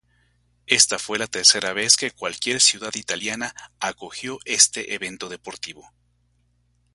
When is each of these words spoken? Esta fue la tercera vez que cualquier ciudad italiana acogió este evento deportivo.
Esta 0.65 0.97
fue 0.97 1.19
la 1.19 1.27
tercera 1.27 1.73
vez 1.73 1.95
que 1.95 2.09
cualquier 2.09 2.59
ciudad 2.59 2.89
italiana 2.95 3.53
acogió 3.79 4.39
este 4.45 4.95
evento 4.95 5.29
deportivo. 5.29 5.93